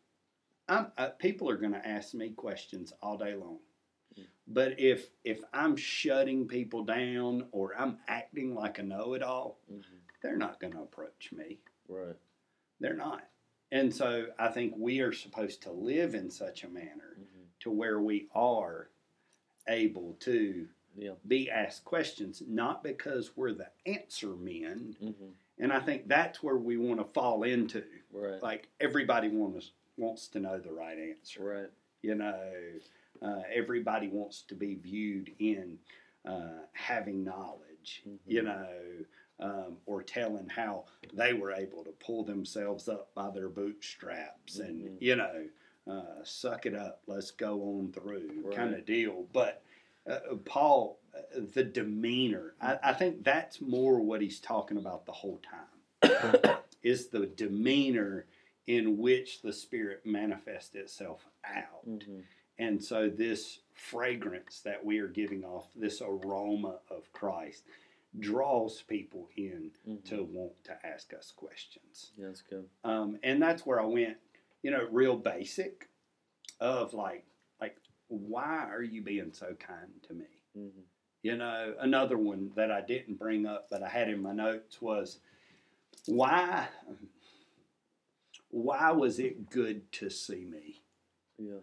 I'm, 0.67 0.91
uh, 0.97 1.09
people 1.09 1.49
are 1.49 1.57
going 1.57 1.73
to 1.73 1.87
ask 1.87 2.13
me 2.13 2.29
questions 2.31 2.93
all 3.01 3.17
day 3.17 3.33
long. 3.33 3.59
Mm. 4.17 4.27
But 4.47 4.79
if 4.79 5.09
if 5.23 5.41
I'm 5.53 5.75
shutting 5.75 6.47
people 6.47 6.83
down 6.83 7.47
or 7.51 7.75
I'm 7.77 7.99
acting 8.07 8.53
like 8.53 8.79
a 8.79 8.83
know-it-all, 8.83 9.57
Mhm. 9.71 9.83
they're 10.21 10.37
not 10.37 10.59
going 10.59 10.73
to 10.73 10.81
approach 10.81 11.31
me. 11.31 11.59
Right. 11.87 12.15
They're 12.81 12.95
not. 12.95 13.23
And 13.71 13.93
so 13.93 14.27
I 14.37 14.49
think 14.49 14.73
we 14.77 14.99
are 14.99 15.13
supposed 15.13 15.61
to 15.63 15.71
live 15.71 16.13
in 16.15 16.29
such 16.29 16.63
a 16.65 16.67
manner 16.67 17.15
Mhm. 17.17 17.45
to 17.61 17.71
where 17.71 18.01
we 18.01 18.27
are 18.33 18.89
able 19.67 20.15
to 20.21 20.67
Yeah. 20.97 21.13
be 21.27 21.49
asked 21.49 21.85
questions, 21.85 22.41
not 22.45 22.83
because 22.83 23.37
we're 23.37 23.53
the 23.53 23.71
answer 23.85 24.35
men. 24.35 24.97
Mhm. 25.01 25.33
And 25.59 25.71
I 25.71 25.79
think 25.79 26.07
that's 26.07 26.41
where 26.43 26.57
we 26.57 26.75
want 26.75 26.99
to 26.99 27.05
fall 27.05 27.43
into. 27.43 27.85
Right. 28.11 28.41
Like 28.41 28.67
everybody 28.79 29.29
wants 29.29 29.71
wants 29.97 30.27
to 30.29 30.39
know 30.39 30.57
the 30.57 30.71
right 30.71 30.97
answer. 30.97 31.43
Right. 31.43 31.69
You 32.01 32.15
know, 32.15 32.79
uh, 33.21 33.43
everybody 33.49 34.07
wants 34.07 34.41
to 34.43 34.55
be 34.55 34.73
viewed 34.75 35.33
in 35.37 35.79
uh, 36.25 36.65
having 36.73 37.23
knowledge. 37.23 38.03
Mhm. 38.07 38.19
You 38.25 38.41
know, 38.43 39.05
um, 39.41 39.77
or 39.85 40.03
telling 40.03 40.47
how 40.47 40.85
they 41.13 41.33
were 41.33 41.51
able 41.51 41.83
to 41.83 41.91
pull 41.91 42.23
themselves 42.23 42.87
up 42.87 43.13
by 43.15 43.29
their 43.31 43.49
bootstraps 43.49 44.59
and 44.59 44.85
Mhm. 44.87 44.97
you 45.01 45.15
know, 45.15 45.49
uh, 45.87 46.23
suck 46.23 46.65
it 46.65 46.75
up, 46.75 47.01
let's 47.07 47.31
go 47.31 47.61
on 47.63 47.91
through 47.91 48.43
Right. 48.43 48.55
kind 48.55 48.73
of 48.75 48.85
deal. 48.85 49.27
But 49.33 49.63
uh, 50.07 50.35
Paul, 50.45 50.99
uh, 51.15 51.21
the 51.53 51.63
demeanor, 51.63 52.55
I, 52.61 52.79
I 52.83 52.93
think 52.93 53.23
that's 53.23 53.61
more 53.61 53.99
what 53.99 54.21
he's 54.21 54.39
talking 54.39 54.77
about 54.77 55.05
the 55.05 55.11
whole 55.11 55.39
time 55.39 56.57
is 56.83 57.07
the 57.09 57.27
demeanor 57.27 58.25
in 58.67 58.97
which 58.97 59.41
the 59.41 59.53
Spirit 59.53 60.05
manifests 60.05 60.73
itself 60.75 61.25
out. 61.43 61.87
Mhm. 61.87 62.23
And 62.57 62.83
so, 62.83 63.09
this 63.09 63.59
fragrance 63.73 64.61
that 64.61 64.83
we 64.85 64.99
are 64.99 65.07
giving 65.07 65.43
off, 65.43 65.71
this 65.75 66.01
aroma 66.01 66.79
of 66.89 67.11
Christ, 67.11 67.63
draws 68.19 68.81
people 68.81 69.29
in 69.37 69.71
Mhm. 69.87 70.03
to 70.05 70.23
want 70.23 70.63
to 70.65 70.85
ask 70.85 71.13
us 71.13 71.31
questions. 71.31 72.11
Yeah, 72.17 72.27
that's 72.27 72.41
good. 72.41 72.69
Um, 72.83 73.19
and 73.23 73.41
that's 73.41 73.65
where 73.65 73.79
I 73.79 73.85
went 73.85 74.17
you 74.61 74.71
know, 74.71 74.87
real 74.91 75.17
basic 75.17 75.89
of 76.59 76.93
like, 76.93 77.25
like, 77.59 77.77
why 78.07 78.67
are 78.69 78.83
you 78.83 79.01
being 79.01 79.33
so 79.33 79.55
kind 79.55 79.91
to 80.03 80.13
me? 80.13 80.25
hmm 80.53 80.81
You 81.23 81.37
know, 81.37 81.75
another 81.79 82.17
one 82.17 82.51
that 82.55 82.71
I 82.71 82.81
didn't 82.81 83.15
bring 83.15 83.45
up, 83.45 83.67
but 83.69 83.83
I 83.83 83.89
had 83.89 84.09
in 84.09 84.21
my 84.21 84.33
notes 84.33 84.81
was 84.81 85.19
why 86.05 86.67
why 88.49 88.91
was 88.91 89.19
it 89.19 89.49
good 89.49 89.89
to 89.93 90.09
see 90.09 90.45
me? 90.45 90.81
Yeah. 91.37 91.59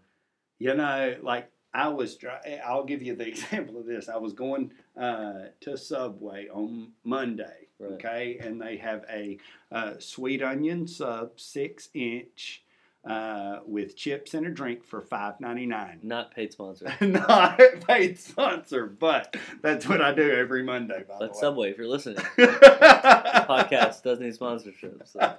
You 0.59 0.75
know, 0.75 1.17
like 1.23 1.51
I 1.75 1.89
was. 1.89 2.17
dri- 2.17 2.61
I'll 2.65 2.85
give 2.85 3.03
you 3.03 3.15
the 3.15 3.27
example 3.33 3.79
of 3.79 3.87
this. 3.87 4.09
I 4.09 4.17
was 4.17 4.33
going 4.33 4.73
uh, 5.01 5.47
to 5.61 5.77
Subway 5.77 6.49
on 6.49 6.93
Monday, 7.05 7.69
Right. 7.79 7.93
okay, 7.93 8.39
and 8.41 8.61
they 8.61 8.77
have 8.79 9.05
a 9.11 9.39
uh, 9.71 9.95
sweet 9.99 10.43
onion 10.43 10.87
sub, 10.89 11.39
six 11.39 11.89
inch, 11.95 12.65
uh, 13.09 13.61
with 13.67 13.97
chips 13.97 14.35
and 14.35 14.47
a 14.47 14.51
drink 14.51 14.85
for 14.85 15.01
five 15.03 15.41
ninety 15.41 15.67
nine. 15.67 16.01
Not 16.03 16.35
paid 16.35 16.53
sponsor. 16.53 16.93
Not 17.01 17.61
paid 17.87 18.19
sponsor, 18.19 18.87
but 18.87 19.37
that's 19.63 19.87
what 19.89 20.01
I 20.03 20.13
do 20.13 20.29
every 20.31 20.63
Monday. 20.65 21.05
By 21.09 21.19
the 21.19 21.27
way. 21.29 21.33
Subway, 21.35 21.71
if 21.71 21.79
you're 21.79 21.87
listening, 21.87 22.17
podcast 22.39 24.03
doesn't 24.03 24.25
need 24.25 24.35
sponsorship. 24.35 25.03
So. 25.07 25.35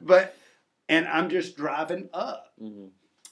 but 0.00 0.36
and 0.88 1.06
I'm 1.08 1.30
just 1.30 1.56
driving 1.56 2.08
up, 2.12 2.52
hmm 2.58 2.86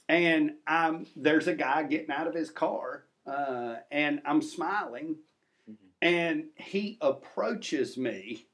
and 0.09 0.55
um, 0.67 1.05
there's 1.15 1.47
a 1.47 1.53
guy 1.55 1.83
getting 1.83 2.11
out 2.11 2.27
of 2.27 2.33
his 2.33 2.49
car, 2.49 3.05
uh, 3.25 3.75
and 3.91 4.21
I'm 4.25 4.41
smiling, 4.41 5.19
Mhm. 5.69 5.77
and 6.01 6.49
he 6.55 6.97
approaches 6.99 7.95
me 7.97 8.47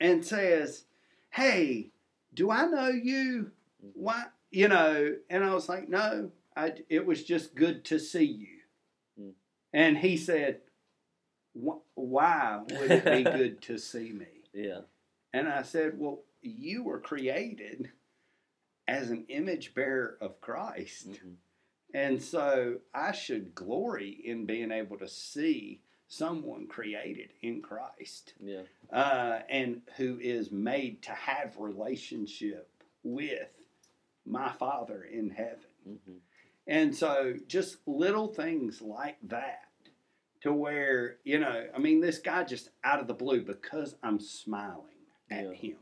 and 0.00 0.24
says, 0.24 0.86
"Hey, 1.30 1.90
do 2.32 2.50
I 2.50 2.66
know 2.66 2.88
you? 2.88 3.50
Mhm. 3.84 3.90
Why, 3.94 4.26
you 4.50 4.68
know?" 4.68 5.18
And 5.28 5.44
I 5.44 5.52
was 5.52 5.68
like, 5.68 5.88
"No, 5.88 6.30
I, 6.56 6.84
it 6.88 7.04
was 7.04 7.24
just 7.24 7.54
good 7.54 7.84
to 7.86 7.98
see 7.98 8.24
you." 8.24 8.60
Mm. 9.18 9.34
And 9.72 9.98
he 9.98 10.16
said, 10.16 10.62
"Why 11.52 12.62
would 12.70 12.90
it 12.90 13.04
be 13.04 13.24
good 13.24 13.60
to 13.62 13.76
see 13.78 14.12
me?" 14.12 14.44
Yeah. 14.52 14.82
And 15.32 15.48
I 15.48 15.62
said, 15.62 15.98
Well, 15.98 16.24
you 16.42 16.82
were 16.82 17.00
created 17.00 17.90
as 18.90 19.10
an 19.10 19.24
image 19.28 19.72
bearer 19.74 20.18
of 20.20 20.40
Christ. 20.40 21.06
hmm 21.22 21.34
And 21.94 22.20
so 22.22 22.78
I 22.94 23.12
should 23.12 23.54
glory 23.54 24.10
in 24.24 24.46
being 24.46 24.70
able 24.72 24.98
to 24.98 25.08
see 25.08 25.80
someone 26.08 26.66
created 26.66 27.32
in 27.40 27.62
Christ 27.62 28.34
Yeah. 28.40 28.62
uh, 28.92 29.40
and 29.48 29.82
who 29.96 30.18
is 30.20 30.50
made 30.50 31.02
to 31.02 31.12
have 31.12 31.56
relationship 31.58 32.68
with 33.04 33.48
my 34.26 34.52
Father 34.52 35.02
in 35.04 35.30
heaven. 35.30 35.70
hmm 35.84 36.18
And 36.66 36.94
so 36.94 37.34
just 37.46 37.76
little 37.86 38.28
things 38.28 38.82
like 38.82 39.18
that 39.22 39.68
to 40.42 40.52
where, 40.52 41.18
you 41.24 41.38
know, 41.38 41.68
I 41.74 41.78
mean, 41.78 42.00
this 42.00 42.18
guy 42.18 42.42
just 42.44 42.70
out 42.82 43.00
of 43.00 43.06
the 43.06 43.14
blue 43.14 43.42
because 43.42 43.94
I'm 44.02 44.18
smiling 44.20 45.06
at 45.30 45.44
Yeah. 45.44 45.52
him. 45.52 45.76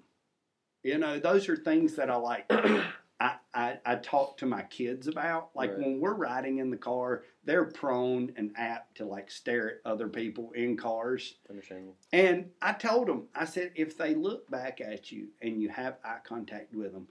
You 0.82 0.98
know, 0.98 1.18
those 1.18 1.48
are 1.48 1.56
things 1.56 1.96
that 1.96 2.10
I 2.10 2.16
like. 2.16 2.50
I, 3.20 3.34
I, 3.52 3.78
I 3.84 3.94
talk 3.96 4.36
to 4.38 4.46
my 4.46 4.62
kids 4.62 5.08
about. 5.08 5.50
Like 5.54 5.70
Right. 5.70 5.78
when 5.80 6.00
we're 6.00 6.14
riding 6.14 6.58
in 6.58 6.70
the 6.70 6.76
car, 6.76 7.24
they're 7.44 7.64
prone 7.64 8.32
and 8.36 8.52
apt 8.56 8.96
to 8.98 9.04
like 9.04 9.30
stare 9.30 9.70
at 9.70 9.76
other 9.84 10.08
people 10.08 10.52
in 10.52 10.76
cars. 10.76 11.34
Understandable. 11.50 11.96
And 12.12 12.50
I 12.62 12.72
told 12.72 13.08
them, 13.08 13.24
I 13.34 13.44
said, 13.44 13.72
if 13.74 13.96
they 13.96 14.14
look 14.14 14.48
back 14.50 14.80
at 14.80 15.10
you 15.10 15.28
and 15.42 15.60
you 15.60 15.68
have 15.68 15.96
eye 16.04 16.18
contact 16.22 16.72
with 16.74 16.92
them, 16.92 17.08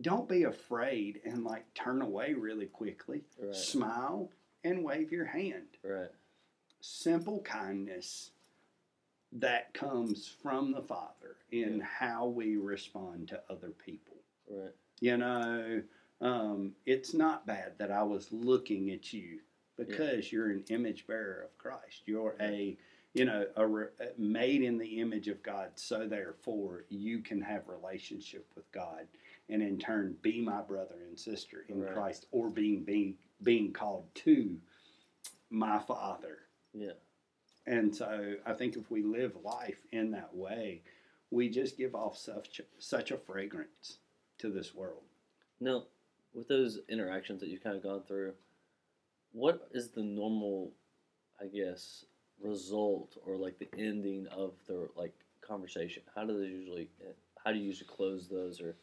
don't 0.00 0.28
be 0.28 0.44
afraid 0.44 1.20
and 1.24 1.44
like 1.44 1.72
turn 1.74 2.00
away 2.00 2.32
really 2.32 2.66
quickly. 2.66 3.22
Right. 3.38 3.54
Smile 3.54 4.30
and 4.64 4.82
wave 4.82 5.12
your 5.12 5.26
hand. 5.26 5.66
Right. 5.84 6.08
Simple 6.80 7.40
kindness 7.42 8.30
that 9.32 9.72
comes 9.74 10.28
from 10.42 10.72
the 10.72 10.82
Father 10.82 11.36
in 11.50 11.78
Yeah. 11.78 11.84
how 11.84 12.26
we 12.26 12.56
respond 12.56 13.28
to 13.28 13.42
other 13.50 13.70
people. 13.70 14.16
Right. 14.50 14.72
You 15.02 15.16
know, 15.16 15.82
um, 16.20 16.74
it's 16.86 17.12
not 17.12 17.44
bad 17.44 17.72
that 17.78 17.90
I 17.90 18.04
was 18.04 18.28
looking 18.30 18.92
at 18.92 19.12
you 19.12 19.40
because 19.76 20.30
you're 20.30 20.50
an 20.50 20.62
image 20.68 21.08
bearer 21.08 21.42
of 21.42 21.58
Christ. 21.58 22.02
You're 22.06 22.36
a, 22.40 22.76
you 23.12 23.24
know, 23.24 23.44
a 23.56 23.66
re- 23.66 23.88
made 24.16 24.62
in 24.62 24.78
the 24.78 25.00
image 25.00 25.26
of 25.26 25.42
God. 25.42 25.70
So 25.74 26.06
therefore, 26.06 26.84
you 26.88 27.18
can 27.18 27.40
have 27.40 27.62
relationship 27.66 28.46
with 28.54 28.70
God, 28.70 29.08
and 29.48 29.60
in 29.60 29.76
turn, 29.76 30.14
be 30.22 30.40
my 30.40 30.62
brother 30.62 30.94
and 31.08 31.18
sister 31.18 31.64
in 31.68 31.80
Right. 31.80 31.92
Christ, 31.92 32.26
or 32.30 32.48
being 32.48 32.84
being 32.84 33.16
being 33.42 33.72
called 33.72 34.04
to 34.14 34.56
my 35.50 35.80
Father. 35.80 36.38
Yeah. 36.72 36.92
And 37.66 37.92
so, 37.92 38.36
I 38.46 38.52
think 38.52 38.76
if 38.76 38.88
we 38.88 39.02
live 39.02 39.32
life 39.42 39.84
in 39.90 40.12
that 40.12 40.32
way, 40.32 40.82
we 41.32 41.48
just 41.48 41.76
give 41.76 41.96
off 41.96 42.16
such 42.16 42.60
such 42.78 43.10
a 43.10 43.16
fragrance 43.16 43.98
to 44.42 44.50
this 44.50 44.74
world. 44.74 45.02
Now, 45.60 45.84
with 46.34 46.48
those 46.48 46.80
interactions 46.88 47.40
that 47.40 47.48
you've 47.48 47.62
kind 47.62 47.76
of 47.76 47.82
gone 47.82 48.02
through, 48.06 48.32
what 49.32 49.68
is 49.72 49.90
the 49.90 50.02
normal, 50.02 50.72
I 51.40 51.46
guess, 51.46 52.04
result 52.40 53.16
or 53.24 53.36
like 53.36 53.58
the 53.58 53.68
ending 53.78 54.26
of 54.28 54.52
the 54.66 54.88
like 54.96 55.14
conversation? 55.40 56.02
How 56.14 56.24
do 56.24 56.38
they 56.38 56.46
usually? 56.46 56.88
How 57.44 57.52
do 57.52 57.58
you 57.58 57.66
usually 57.66 57.88
close 57.88 58.28
those? 58.28 58.60
Or 58.60 58.74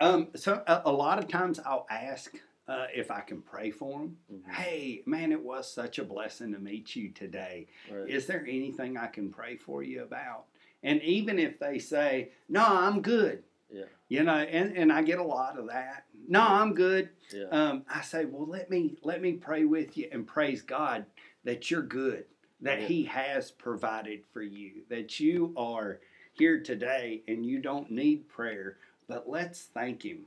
Um, 0.00 0.28
so 0.34 0.62
a, 0.66 0.82
a 0.86 0.92
lot 0.92 1.18
of 1.18 1.28
times 1.28 1.58
I'll 1.58 1.86
ask 1.90 2.32
uh, 2.68 2.86
if 2.94 3.10
I 3.10 3.20
can 3.20 3.42
pray 3.42 3.70
for 3.70 3.98
them. 3.98 4.16
Mhm. 4.32 4.52
Hey, 4.52 5.02
man, 5.06 5.32
it 5.32 5.42
was 5.42 5.70
such 5.72 5.98
a 5.98 6.04
blessing 6.04 6.52
to 6.52 6.58
meet 6.60 6.94
you 6.94 7.10
today. 7.10 7.66
right. 7.90 8.08
Is 8.08 8.26
there 8.26 8.42
anything 8.48 8.96
I 8.96 9.08
can 9.08 9.30
pray 9.30 9.56
for 9.56 9.82
you 9.82 10.02
about? 10.02 10.44
And 10.82 11.02
even 11.02 11.38
if 11.38 11.58
they 11.58 11.78
say, 11.78 12.30
no, 12.48 12.64
I'm 12.64 13.02
good, 13.02 13.42
yeah. 13.72 13.84
you 14.08 14.22
know, 14.22 14.34
and, 14.34 14.76
and 14.76 14.92
I 14.92 15.02
get 15.02 15.18
a 15.18 15.24
lot 15.24 15.58
of 15.58 15.68
that. 15.68 16.04
No, 16.28 16.40
I'm 16.40 16.74
good. 16.74 17.10
Yeah. 17.32 17.46
Um, 17.50 17.84
I 17.92 18.02
say, 18.02 18.24
well, 18.24 18.46
let 18.46 18.70
me 18.70 18.96
let 19.02 19.20
me 19.20 19.32
pray 19.32 19.64
with 19.64 19.96
you 19.96 20.08
and 20.12 20.26
praise 20.26 20.62
God 20.62 21.06
that 21.44 21.70
you're 21.70 21.82
good, 21.82 22.24
that 22.60 22.82
Yeah. 22.82 22.86
He 22.86 23.04
has 23.04 23.50
provided 23.50 24.22
for 24.32 24.42
you, 24.42 24.82
that 24.88 25.18
you 25.20 25.52
are 25.56 26.00
here 26.32 26.60
today 26.60 27.22
and 27.28 27.44
you 27.44 27.60
don't 27.60 27.90
need 27.90 28.28
prayer, 28.28 28.76
but 29.08 29.28
let's 29.28 29.62
thank 29.62 30.04
Him 30.04 30.26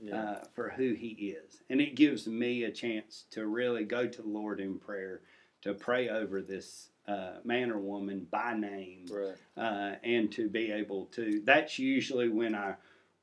yeah. 0.00 0.20
uh, 0.20 0.44
for 0.54 0.70
who 0.70 0.94
He 0.94 1.36
is. 1.36 1.62
And 1.70 1.80
it 1.80 1.94
gives 1.94 2.26
me 2.26 2.64
a 2.64 2.70
chance 2.70 3.24
to 3.30 3.46
really 3.46 3.84
go 3.84 4.06
to 4.06 4.22
the 4.22 4.28
Lord 4.28 4.60
in 4.60 4.78
prayer, 4.78 5.20
to 5.62 5.74
pray 5.74 6.08
over 6.08 6.42
this 6.42 6.88
uh, 7.06 7.34
man 7.44 7.70
or 7.70 7.78
woman 7.78 8.26
by 8.30 8.54
name, 8.54 9.06
right. 9.10 9.34
uh, 9.56 9.96
and 10.02 10.30
to 10.32 10.48
be 10.48 10.70
able 10.72 11.06
to. 11.06 11.40
That's 11.44 11.78
usually 11.78 12.28
when 12.28 12.54
I 12.54 12.74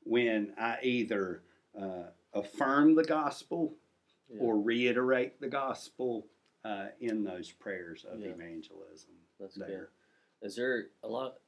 when 0.04 0.52
I 0.58 0.78
either 0.82 1.42
uh, 1.80 2.04
affirm 2.34 2.94
the 2.94 3.04
gospel 3.04 3.74
Yeah. 4.28 4.40
or 4.40 4.60
reiterate 4.60 5.40
the 5.40 5.48
gospel 5.48 6.26
uh, 6.64 6.86
in 7.00 7.24
those 7.24 7.50
prayers 7.52 8.04
of 8.08 8.20
Yeah. 8.20 8.28
evangelism. 8.28 9.10
That's 9.38 9.54
there. 9.56 9.90
good. 10.40 10.46
Is 10.46 10.56
there 10.56 10.86
a 11.02 11.08
lot 11.08 11.38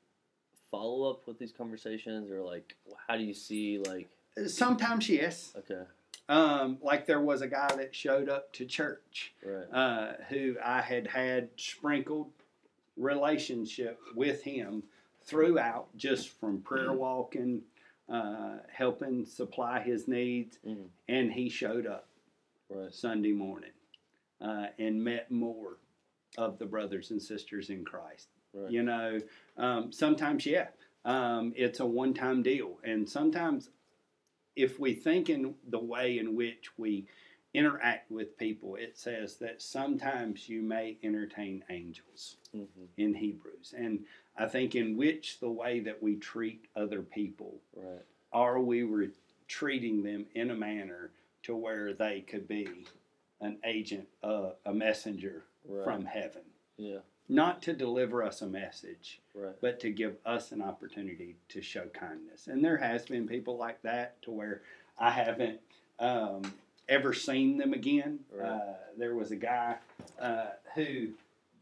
follow 0.71 1.09
up 1.11 1.27
with 1.27 1.39
these 1.39 1.53
conversations, 1.53 2.31
or 2.31 2.43
like 2.43 2.77
how 3.07 3.17
do 3.17 3.23
you 3.23 3.35
see 3.35 3.79
like 3.79 4.09
Sometimes, 4.49 5.09
yes. 5.09 5.53
okay, 5.57 5.83
Um, 6.29 6.79
like 6.81 7.05
there 7.07 7.21
was 7.21 7.43
a 7.43 7.49
guy 7.49 7.69
that 7.77 7.95
showed 7.95 8.29
up 8.31 8.53
to 8.55 8.65
church 8.65 9.35
right, 9.45 9.67
uh, 9.73 10.13
who 10.31 10.57
I 10.65 10.81
had 10.81 11.07
had 11.07 11.51
sprinkled 11.57 12.31
relationship 12.97 13.99
with 14.15 14.43
him 14.43 14.83
throughout, 15.25 15.95
just 15.97 16.29
from 16.31 16.61
prayer 16.63 16.93
walking, 16.93 17.63
uh, 18.09 18.59
helping 18.73 19.25
supply 19.27 19.81
his 19.81 20.07
needs, 20.09 20.59
Mhm. 20.67 20.89
and 21.09 21.33
he 21.33 21.49
showed 21.49 21.87
up 21.87 22.09
right, 22.71 22.93
Sunday 22.93 23.33
morning 23.33 23.73
uh, 24.41 24.69
and 24.79 25.03
met 25.03 25.31
more 25.31 25.79
of 26.39 26.59
the 26.59 26.67
brothers 26.67 27.11
and 27.11 27.21
sisters 27.23 27.71
in 27.71 27.85
Christ. 27.85 28.29
right, 28.53 28.71
You 28.71 28.83
know, 28.83 29.19
um, 29.57 29.93
sometimes, 29.93 30.45
yeah, 30.47 30.69
um, 31.05 31.53
it's 31.57 31.81
a 31.81 31.87
one 31.87 32.13
time 32.15 32.43
deal. 32.43 32.79
And 32.85 33.09
sometimes, 33.09 33.71
if 34.57 34.79
we 34.79 34.95
think 34.95 35.31
in 35.31 35.55
the 35.69 35.79
way 35.79 36.19
in 36.19 36.35
which 36.35 36.71
we 36.77 37.07
interact 37.55 38.11
with 38.11 38.37
people, 38.37 38.75
it 38.75 38.99
says 38.99 39.37
that 39.37 39.63
sometimes 39.63 40.49
you 40.49 40.61
may 40.63 40.97
entertain 41.03 41.65
angels 41.71 42.37
hmm 42.53 42.65
in 42.97 43.13
Hebrews. 43.13 43.75
And 43.77 44.05
I 44.37 44.47
think 44.47 44.77
in 44.77 44.97
which 44.97 45.41
the 45.41 45.51
way 45.51 45.81
that 45.81 46.01
we 46.01 46.17
treat 46.17 46.67
other 46.77 47.03
people, 47.03 47.61
right, 47.75 48.03
are 48.33 48.61
we 48.61 48.83
re- 48.85 49.11
treating 49.49 50.03
them 50.03 50.27
in 50.35 50.51
a 50.51 50.55
manner 50.55 51.11
to 51.45 51.57
where 51.57 51.93
they 51.93 52.21
could 52.21 52.47
be 52.47 52.69
an 53.41 53.59
agent, 53.65 54.07
uh, 54.23 54.51
a 54.65 54.73
messenger 54.73 55.45
right. 55.69 55.85
from 55.85 56.05
heaven? 56.05 56.43
yeah, 56.77 56.99
not 57.29 57.63
to 57.63 57.73
deliver 57.73 58.23
us 58.23 58.43
a 58.43 58.47
message, 58.47 59.21
Right. 59.35 59.55
but 59.61 59.81
to 59.81 59.91
give 59.91 60.17
us 60.27 60.53
an 60.53 60.63
opportunity 60.63 61.37
to 61.49 61.63
show 61.63 61.87
kindness. 61.87 62.47
And 62.47 62.65
there 62.65 62.77
has 62.77 63.07
been 63.07 63.27
people 63.27 63.57
like 63.57 63.81
that 63.83 64.21
to 64.23 64.31
where 64.31 64.63
I 64.99 65.11
haven't 65.11 65.61
um, 65.99 66.43
ever 66.89 67.13
seen 67.13 67.57
them 67.57 67.73
again. 67.73 68.21
Right. 68.33 68.49
Uh, 68.51 68.75
there 68.99 69.15
was 69.15 69.31
a 69.31 69.37
guy 69.37 69.77
uh, 70.21 70.47
who 70.75 71.09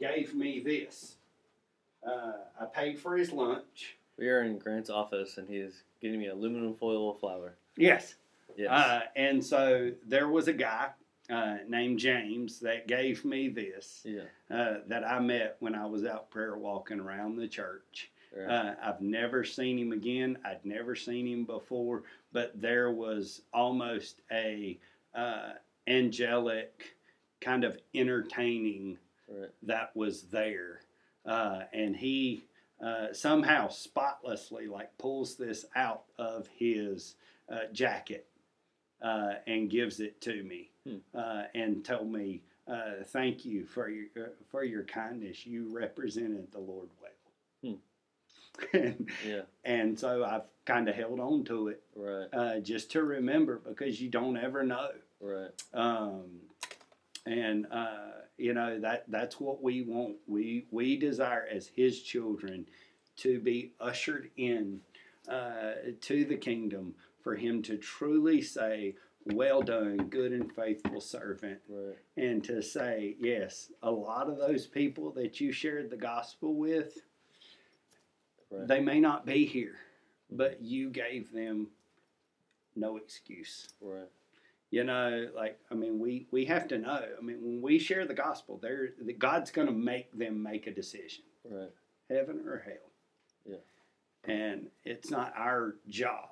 gave 0.00 0.34
me 0.34 0.60
this. 0.60 1.14
Uh, 2.04 2.32
I 2.60 2.64
paid 2.66 2.98
for 2.98 3.16
his 3.16 3.32
lunch. 3.32 3.96
We 4.18 4.28
are 4.28 4.42
in 4.42 4.58
Grant's 4.58 4.90
office, 4.90 5.38
and 5.38 5.48
he 5.48 5.56
is 5.58 5.82
getting 6.00 6.18
me 6.18 6.26
aluminum 6.26 6.74
foil 6.74 7.14
flower. 7.14 7.54
Yes. 7.76 8.16
Yes. 8.56 8.70
Uh, 8.70 9.00
and 9.16 9.42
so 9.44 9.92
there 10.06 10.28
was 10.28 10.48
a 10.48 10.52
guy 10.52 10.88
uh, 11.30 11.58
named 11.68 11.98
James 11.98 12.60
that 12.60 12.88
gave 12.88 13.24
me 13.24 13.48
this 13.48 14.04
yeah. 14.04 14.22
uh, 14.50 14.78
that 14.88 15.06
I 15.06 15.20
met 15.20 15.56
when 15.60 15.74
I 15.74 15.86
was 15.86 16.04
out 16.04 16.30
prayer 16.30 16.56
walking 16.56 17.00
around 17.00 17.36
the 17.36 17.48
church. 17.48 18.10
Right. 18.36 18.48
Uh, 18.48 18.74
I've 18.82 19.00
never 19.00 19.44
seen 19.44 19.78
him 19.78 19.92
again. 19.92 20.38
I'd 20.44 20.64
never 20.64 20.96
seen 20.96 21.26
him 21.26 21.44
before, 21.44 22.04
but 22.32 22.60
there 22.60 22.90
was 22.90 23.42
almost 23.52 24.22
a 24.30 24.78
uh, 25.14 25.52
angelic 25.86 26.96
kind 27.40 27.64
of 27.64 27.78
entertaining 27.94 28.98
right. 29.28 29.50
that 29.64 29.94
was 29.94 30.22
there, 30.22 30.80
uh, 31.26 31.62
and 31.72 31.94
he 31.94 32.44
uh, 32.82 33.12
somehow 33.12 33.68
spotlessly 33.68 34.66
like 34.66 34.96
pulls 34.98 35.36
this 35.36 35.66
out 35.76 36.04
of 36.18 36.48
his 36.56 37.16
uh, 37.50 37.66
jacket 37.72 38.26
uh, 39.02 39.34
and 39.46 39.68
gives 39.70 40.00
it 40.00 40.20
to 40.22 40.42
me, 40.44 40.70
Hmm. 40.86 40.96
uh, 41.14 41.44
and 41.54 41.84
told 41.84 42.10
me, 42.12 42.42
uh, 42.68 43.02
"Thank 43.06 43.44
you 43.44 43.64
for 43.66 43.88
your 43.88 44.06
uh, 44.16 44.28
for 44.48 44.64
your 44.64 44.84
kindness. 44.84 45.46
You 45.46 45.68
represented 45.74 46.52
the 46.52 46.60
Lord 46.60 46.88
well." 47.00 47.10
and, 48.72 49.08
Yeah. 49.26 49.42
and 49.64 49.98
so 49.98 50.24
I've 50.24 50.44
kind 50.66 50.88
of 50.88 50.94
held 50.94 51.20
on 51.20 51.44
to 51.44 51.68
it 51.68 51.82
Right. 51.96 52.28
uh, 52.32 52.60
just 52.60 52.90
to 52.92 53.02
remember 53.02 53.58
because 53.58 54.00
you 54.00 54.08
don't 54.10 54.36
ever 54.36 54.62
know 54.62 54.90
Right. 55.20 55.50
um, 55.72 56.40
and 57.24 57.66
uh, 57.70 58.10
you 58.36 58.52
know 58.52 58.78
that 58.80 59.04
that's 59.08 59.38
what 59.40 59.62
we 59.62 59.82
want. 59.82 60.16
We 60.26 60.66
we 60.70 60.96
desire 60.96 61.46
as 61.50 61.68
His 61.68 62.02
children 62.02 62.66
to 63.18 63.38
be 63.40 63.72
ushered 63.80 64.30
in 64.36 64.80
uh, 65.28 65.72
to 66.00 66.24
the 66.24 66.36
kingdom 66.36 66.94
for 67.22 67.36
Him 67.36 67.62
to 67.62 67.76
truly 67.76 68.42
say, 68.42 68.96
"Well 69.26 69.62
done, 69.62 70.08
good 70.08 70.32
and 70.32 70.52
faithful 70.52 71.00
servant," 71.00 71.60
Right. 71.68 71.96
and 72.16 72.42
to 72.44 72.62
say, 72.62 73.16
"Yes, 73.20 73.72
a 73.82 73.90
lot 73.90 74.28
of 74.28 74.38
those 74.38 74.66
people 74.66 75.10
that 75.12 75.40
you 75.40 75.52
shared 75.52 75.90
the 75.90 75.96
gospel 75.96 76.54
with, 76.54 77.02
Right. 78.50 78.66
they 78.68 78.80
may 78.80 79.00
not 79.00 79.24
be 79.24 79.44
here, 79.46 79.78
but 80.30 80.60
you 80.60 80.90
gave 80.90 81.32
them 81.32 81.70
no 82.74 82.96
excuse." 82.96 83.68
right. 83.80 84.08
You 84.70 84.84
know, 84.84 85.30
like 85.34 85.60
I 85.70 85.74
mean, 85.74 85.98
we 85.98 86.26
we 86.30 86.46
have 86.46 86.66
to 86.68 86.78
know. 86.78 87.14
I 87.18 87.20
mean, 87.20 87.42
when 87.42 87.60
we 87.60 87.78
share 87.78 88.06
the 88.06 88.14
gospel, 88.14 88.56
there 88.56 88.88
God's 89.18 89.50
going 89.50 89.66
to 89.68 89.72
make 89.74 90.10
them 90.12 90.42
make 90.42 90.66
a 90.66 90.72
decision, 90.72 91.24
Right. 91.44 91.70
heaven 92.08 92.40
or 92.48 92.58
hell. 92.58 92.90
Yeah. 93.44 93.56
And 94.24 94.70
it's 94.84 95.10
not 95.10 95.34
our 95.36 95.76
job, 95.88 96.31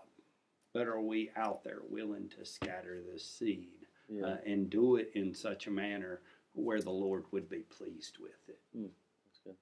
but 0.73 0.87
are 0.87 1.00
we 1.00 1.31
out 1.37 1.65
there 1.65 1.79
willing 1.89 2.29
to 2.39 2.45
scatter 2.45 3.00
the 3.12 3.19
seed 3.19 3.69
Yeah. 4.09 4.27
uh, 4.27 4.37
and 4.47 4.71
do 4.71 4.97
it 4.97 5.11
in 5.15 5.35
such 5.35 5.67
a 5.67 5.71
manner 5.71 6.21
where 6.55 6.81
the 6.81 6.91
Lord 6.91 7.25
would 7.33 7.49
be 7.49 7.61
pleased 7.61 8.19
with 8.19 8.49
it? 8.49 8.59
That's 8.75 9.39
good. 9.45 9.57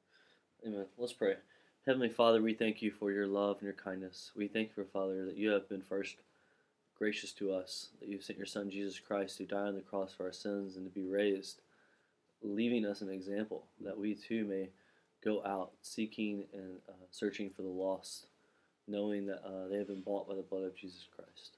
Amen. 0.67 0.87
Let's 0.97 1.13
pray. 1.13 1.37
Heavenly 1.87 2.09
Father, 2.11 2.43
we 2.43 2.53
thank 2.55 2.83
you 2.83 2.91
for 2.91 3.11
your 3.11 3.27
love 3.27 3.57
and 3.57 3.65
your 3.65 3.73
kindness. 3.73 4.33
We 4.37 4.47
thank 4.49 4.71
you, 4.77 4.85
Father, 4.85 5.25
that 5.25 5.37
you 5.37 5.51
have 5.51 5.69
been 5.69 5.81
first 5.83 6.17
gracious 6.99 7.33
to 7.33 7.53
us, 7.53 7.89
that 8.01 8.09
you 8.09 8.21
sent 8.21 8.39
your 8.39 8.47
Son 8.47 8.69
Jesus 8.71 8.99
Christ 8.99 9.39
to 9.39 9.45
die 9.45 9.57
on 9.69 9.75
the 9.77 9.81
cross 9.81 10.13
for 10.13 10.25
our 10.27 10.33
sins 10.33 10.77
and 10.77 10.85
to 10.85 10.91
be 10.91 11.07
raised, 11.07 11.61
leaving 12.43 12.85
us 12.85 13.01
an 13.01 13.09
example 13.09 13.65
that 13.81 13.97
we 13.99 14.15
too 14.15 14.45
may 14.45 14.69
go 15.25 15.43
out 15.45 15.71
seeking 15.83 16.45
and 16.53 16.77
uh, 16.89 16.93
searching 17.11 17.51
for 17.51 17.63
the 17.63 17.69
lost, 17.69 18.27
knowing 18.89 19.27
that 19.27 19.45
uh, 19.45 19.69
they 19.69 19.77
have 19.77 19.87
been 19.87 20.01
bought 20.01 20.29
by 20.29 20.35
the 20.35 20.43
blood 20.43 20.65
of 20.65 20.75
Jesus 20.75 21.07
Christ. 21.15 21.57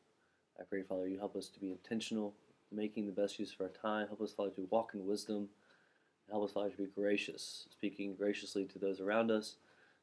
I 0.59 0.65
pray, 0.65 0.83
Father, 0.83 1.09
you 1.09 1.19
help 1.19 1.37
us 1.37 1.49
to 1.49 1.61
be 1.61 1.71
intentional, 1.71 2.35
making 2.73 3.07
the 3.07 3.13
best 3.13 3.39
use 3.39 3.55
of 3.55 3.61
our 3.61 3.69
time. 3.69 4.09
Help 4.09 4.21
us, 4.21 4.33
Father, 4.33 4.51
to 4.51 4.67
walk 4.71 4.91
in 4.95 5.07
wisdom. 5.07 5.49
Help 6.31 6.45
us, 6.45 6.53
Father, 6.53 6.71
to 6.71 6.77
be 6.77 6.87
gracious, 6.95 7.67
speaking 7.71 8.15
graciously 8.15 8.65
to 8.65 8.79
those 8.79 9.01
around 9.01 9.31
us, 9.31 9.57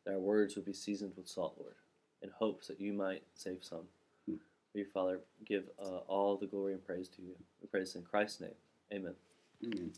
that 0.06 0.13
our 0.13 0.20
words 0.20 0.56
would 0.56 0.66
be 0.66 0.74
seasoned 0.74 1.13
with 1.16 1.28
salt, 1.28 1.56
Lord, 1.60 1.76
in 2.22 2.30
hopes 2.30 2.68
that 2.68 2.82
you 2.82 2.94
might 2.94 3.24
save 3.36 3.63
some. 3.63 3.88
Hmm. 4.28 4.36
We, 4.74 4.84
Father, 4.84 5.20
give 5.46 5.66
uh, 5.80 6.00
all 6.08 6.38
the 6.38 6.48
glory 6.48 6.74
and 6.74 6.86
praise 6.86 7.08
to 7.10 7.22
you. 7.22 7.34
We 7.62 7.68
pray 7.68 7.82
this 7.82 7.96
in 7.96 8.04
Christ's 8.04 8.42
name. 8.42 8.56
Amen. 8.92 9.13
Amen. 9.63 9.92